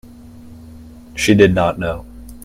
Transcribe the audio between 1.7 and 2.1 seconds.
know.